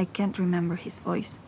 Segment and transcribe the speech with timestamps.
[0.00, 1.38] I can't remember his voice.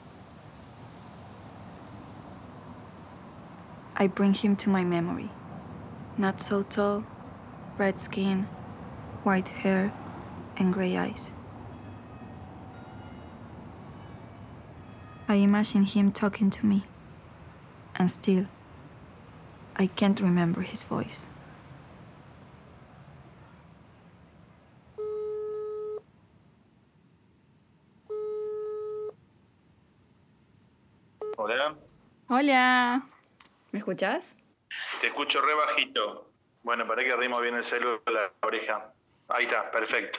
[3.97, 5.31] I bring him to my memory.
[6.19, 7.07] Not so tall,
[7.79, 8.43] red skin,
[9.23, 9.95] white hair,
[10.59, 11.33] and gray eyes.
[15.27, 16.85] I imagine him talking to me,
[17.97, 18.49] and still,
[19.77, 21.31] I can't remember his voice.
[32.43, 33.07] Hola,
[33.71, 34.35] ¿me escuchas?
[35.01, 36.29] te escucho re bajito.
[36.65, 38.91] Bueno, para que arrimo bien el celular la oreja.
[39.29, 40.19] Ahí está, perfecto.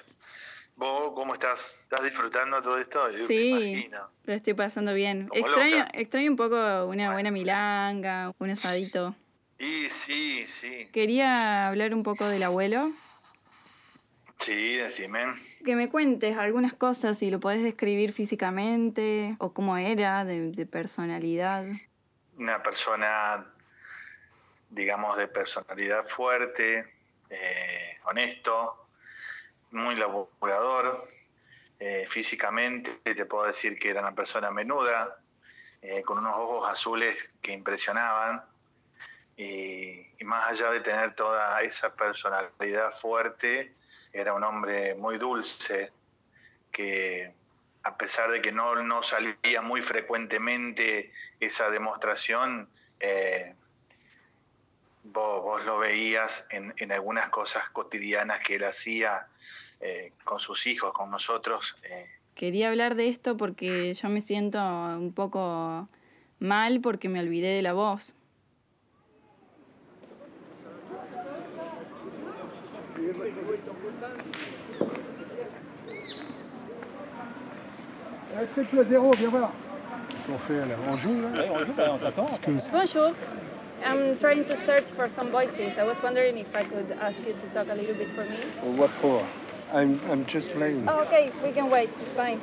[0.77, 1.75] ¿Vos cómo estás?
[1.81, 3.11] ¿Estás disfrutando todo esto?
[3.11, 3.89] Yo Sí,
[4.23, 5.27] lo estoy pasando bien.
[5.27, 5.91] Como Extraño, loca.
[5.95, 9.13] extraño un poco una buena milanga, un asadito.
[9.59, 10.87] Y sí, sí.
[10.93, 12.89] Quería hablar un poco del abuelo.
[14.39, 15.25] Sí, decime.
[15.65, 20.65] Que me cuentes algunas cosas, si lo podés describir físicamente, o cómo era, de, de
[20.65, 21.65] personalidad.
[22.37, 23.45] Una persona,
[24.69, 26.85] digamos, de personalidad fuerte,
[27.29, 28.87] eh, honesto,
[29.71, 30.97] muy laborador.
[31.79, 35.19] Eh, físicamente te puedo decir que era una persona menuda,
[35.81, 38.43] eh, con unos ojos azules que impresionaban.
[39.35, 43.73] Y, y más allá de tener toda esa personalidad fuerte,
[44.11, 45.91] era un hombre muy dulce,
[46.71, 47.33] que
[47.83, 53.55] a pesar de que no, no salía muy frecuentemente esa demostración, eh,
[55.03, 59.27] vos, vos lo veías en, en algunas cosas cotidianas que él hacía
[59.81, 61.75] eh, con sus hijos, con nosotros.
[61.83, 65.87] eh, Quería hablar de esto porque yo me siento un poco
[66.39, 68.15] mal porque me olvidé de la voz.
[78.53, 79.51] Triple zéro, viens voir.
[80.09, 82.29] Qu'est-ce qu'on fait là On joue là on t'attend.
[82.71, 83.13] Bonjour.
[83.85, 85.77] I'm trying to search for some voices.
[85.77, 88.37] I was wondering if I could ask you to talk a little bit for me.
[88.63, 89.23] Well, What for?
[89.73, 90.85] I'm, I'm just playing.
[90.87, 91.89] Oh, okay, we can wait.
[92.01, 92.39] It's fine.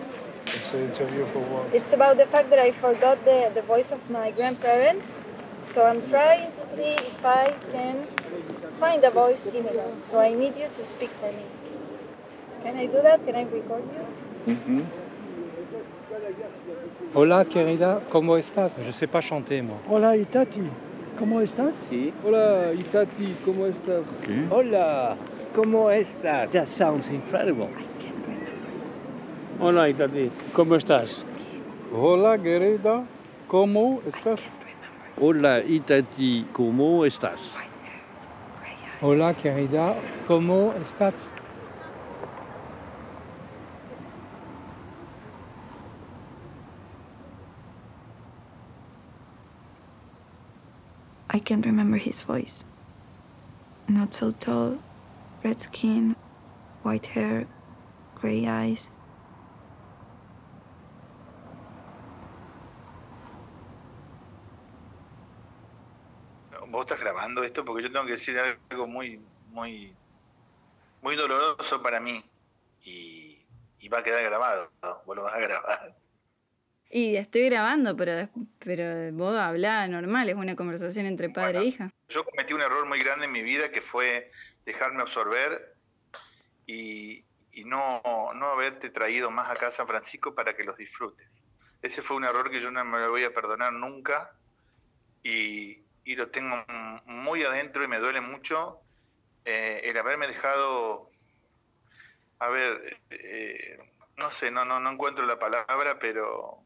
[0.46, 1.74] It's an interview for what?
[1.74, 5.10] It's about the fact that I forgot the, the voice of my grandparents.
[5.72, 8.06] So I'm trying to see if I can
[8.78, 9.94] find a voice similar.
[10.02, 11.44] So I need you to speak for me.
[12.62, 13.24] Can I do that?
[13.24, 13.84] Can I record
[14.46, 14.54] you?
[14.54, 14.99] Mm-hmm.
[17.12, 18.76] Hola, querida, ¿cómo estás?
[18.86, 19.76] Je sais pas chanter, moi.
[19.88, 20.62] Hola Itati,
[21.18, 21.74] ¿cómo estás?
[21.88, 22.12] Sí.
[22.24, 24.06] Hola, Itati, ¿cómo estás?
[24.48, 25.16] Hola,
[25.52, 26.52] ¿cómo estás?
[26.52, 27.66] That sounds incredible.
[27.66, 29.36] I can't remember his voice.
[29.60, 31.32] Hola, Itati, ¿cómo estás?
[31.92, 33.02] Hola, querida,
[33.48, 34.44] ¿cómo estás?
[35.20, 37.56] Hola, Itati, ¿cómo estás?
[39.02, 39.96] Hola, querida,
[40.28, 41.14] ¿cómo estás?
[51.32, 52.64] I can remember his voice.
[53.86, 54.80] Not so tall,
[55.44, 56.16] red skin,
[56.82, 57.46] white hair,
[58.16, 58.90] gray eyes.
[66.68, 67.64] ¿Vos estás grabando esto?
[67.64, 68.36] Porque yo tengo que decir
[68.70, 69.20] algo muy,
[69.52, 69.94] muy,
[71.00, 72.24] muy doloroso para mí.
[72.84, 73.38] Y,
[73.78, 74.68] y va a quedar grabado.
[75.06, 75.99] Vos lo vas a grabar.
[76.92, 78.28] Y estoy grabando, pero,
[78.58, 81.64] pero vos habla normal, es una conversación entre padre Bueno.
[81.64, 81.92] e hija.
[82.08, 84.30] Yo cometí un error muy grande en mi vida que fue
[84.66, 85.76] dejarme absorber
[86.66, 88.02] y, y no,
[88.34, 91.44] no haberte traído más acá a San Francisco para que los disfrutes.
[91.80, 94.32] Ese fue un error que yo no me lo voy a perdonar nunca
[95.22, 96.64] y, y lo tengo
[97.06, 98.80] muy adentro y me duele mucho
[99.44, 101.08] eh, el haberme dejado,
[102.40, 103.78] a ver, eh,
[104.16, 106.64] no sé, no, no, no encuentro la palabra, pero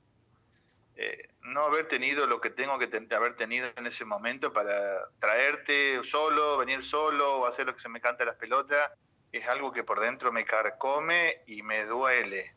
[0.97, 4.74] eh, no haber tenido lo que tengo que ten- haber tenido en ese momento para
[5.18, 8.91] traerte solo, venir solo o hacer lo que se me canta las pelotas,
[9.33, 12.53] es algo que por dentro me carcome y me duele.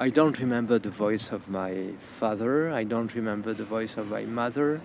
[0.00, 2.72] I don't remember the voice of my father.
[2.72, 4.80] I don't remember the voice of my mother.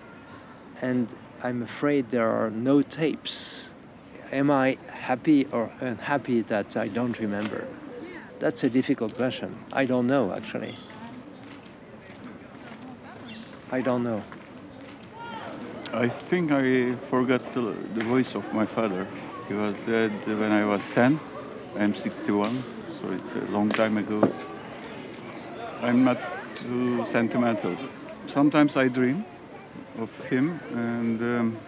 [0.80, 1.08] And
[1.42, 3.70] I'm afraid there are no tapes.
[4.32, 7.66] Am I happy or unhappy that I don't remember?
[8.38, 9.58] That's a difficult question.
[9.72, 10.76] I don't know, actually.
[13.70, 14.22] I don't know.
[15.92, 19.06] I think I forgot the, the voice of my father.
[19.48, 21.18] He was dead when I was 10.
[21.76, 22.62] I'm 61,
[23.00, 24.20] so it's a long time ago.
[25.80, 26.18] I'm not
[26.56, 27.76] too sentimental.
[28.26, 29.24] sometimes I dream
[29.98, 31.58] of him, and um,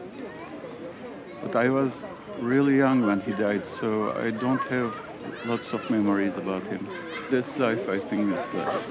[1.43, 2.05] but I was
[2.39, 4.95] really young when he died, so I don't have
[5.47, 6.87] lots of memories about him.
[7.31, 8.83] This life, I think, is life.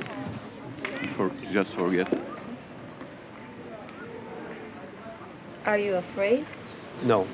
[1.16, 2.08] For, just forget.
[5.66, 6.46] Are you afraid?
[7.04, 7.28] No.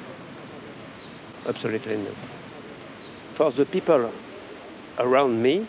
[1.48, 2.12] Absolutely no.
[3.34, 4.12] For the people
[4.98, 5.68] around me,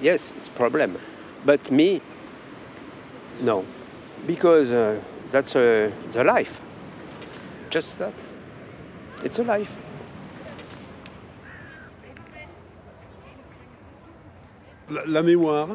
[0.00, 0.98] yes, it's problem.
[1.44, 2.00] But me,
[3.40, 3.64] no.
[4.26, 5.00] Because uh,
[5.32, 6.60] that's uh, the life.
[7.70, 8.12] Just that.
[9.24, 9.70] It's a life.
[15.06, 15.68] La, mémoire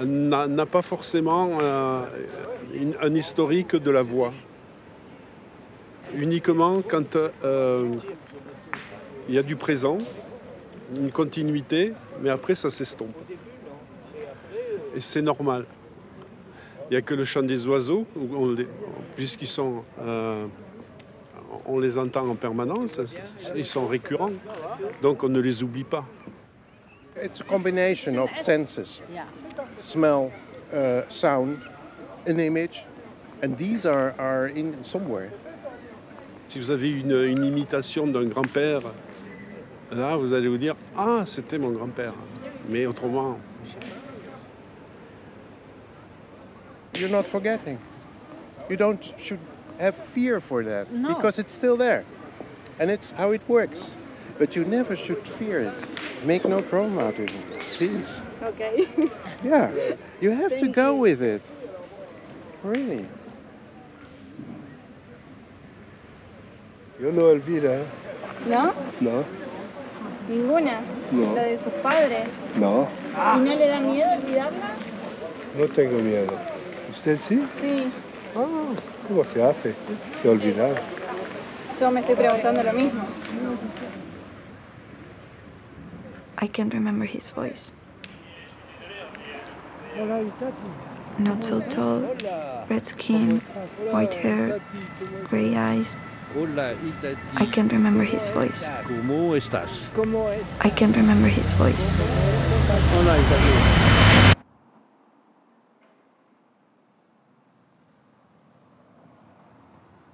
[0.00, 2.04] n'a pas forcément euh,
[3.02, 4.32] un historique de la voix.
[6.14, 7.96] Uniquement quand euh,
[9.28, 9.98] il y a du présent,
[10.92, 13.14] une continuité, mais après ça s'estompe.
[14.94, 15.64] Et c'est normal.
[16.90, 18.04] Il n'y a que le chant des oiseaux,
[19.14, 20.46] puisqu'ils sont, euh,
[21.64, 23.00] on les entend en permanence,
[23.54, 24.32] ils sont récurrents,
[25.00, 26.04] donc on ne les oublie pas.
[27.22, 29.02] It's a combination of senses
[29.78, 30.32] smell,
[30.72, 31.58] uh, sound,
[32.26, 32.84] an image,
[33.42, 35.30] and these are, are in somewhere.
[36.48, 38.82] Si vous avez une, une imitation d'un grand-père,
[39.92, 42.14] là, vous allez vous dire Ah, c'était mon grand-père.
[42.68, 43.38] Mais autrement,
[47.00, 47.78] You're not forgetting.
[48.68, 49.38] You don't should
[49.78, 51.08] have fear for that No.
[51.14, 52.04] because it's still there.
[52.78, 53.80] And it's how it works.
[54.38, 55.74] But you never should fear it.
[56.24, 57.60] Make no problem out of it.
[57.78, 58.20] Please.
[58.42, 58.86] Okay.
[59.42, 59.70] Yeah.
[60.20, 61.00] You have to go you.
[61.00, 61.40] with it.
[62.62, 63.06] Really.
[67.00, 67.86] Yo no Elvira.
[68.46, 68.74] ¿No?
[69.00, 69.24] No,
[70.28, 70.82] Ninguna.
[71.10, 71.34] No.
[71.34, 72.28] La de sus padres.
[72.56, 72.86] no,
[73.16, 74.70] ¿Y no le da miedo olvidarla?
[75.56, 76.38] no tengo miedo.
[77.00, 77.48] ¿Usted sí?
[77.58, 77.90] Sí.
[78.36, 78.74] Ah,
[79.08, 79.74] ¿cómo se hace?
[80.22, 80.74] De olvidar.
[81.80, 83.04] Yo me estoy preguntando lo mismo.
[86.42, 87.72] I can remember his voice.
[91.18, 92.02] Not so tall,
[92.68, 93.40] red skin,
[93.90, 94.60] white hair,
[95.30, 95.98] gray eyes.
[97.34, 98.70] I can remember his voice.
[98.86, 99.88] ¿Cómo estás?
[100.60, 101.94] I can remember his voice.
[101.94, 103.79] Hola, Itati.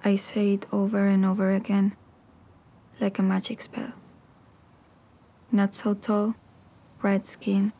[0.07, 1.93] I say it over and over again,
[3.01, 3.91] like a magic spell.
[5.51, 6.35] Not so tall,
[7.01, 7.73] red skin,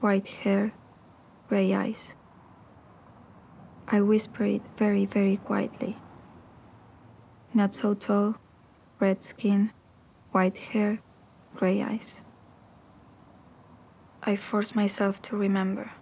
[0.00, 0.72] white hair,
[1.48, 2.16] gray eyes.
[3.86, 5.98] I whisper it very, very quietly.
[7.54, 8.38] Not so tall,
[8.98, 9.70] red skin,
[10.32, 10.98] white hair,
[11.54, 12.22] gray eyes.
[14.24, 15.92] I force myself to remember.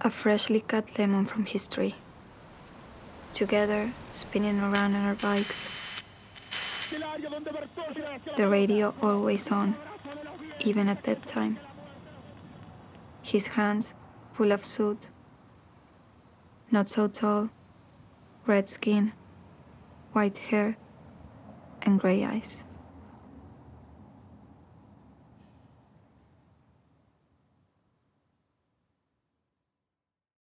[0.00, 1.94] A freshly cut lemon from history
[3.32, 5.68] together, spinning around on our bikes.
[8.36, 9.74] The radio always on,
[10.60, 11.58] even at bedtime.
[13.22, 13.94] His hands
[14.34, 15.08] full of soot.
[16.70, 17.50] Not so tall,
[18.46, 19.12] red skin,
[20.12, 20.76] white hair,
[21.82, 22.64] and gray eyes.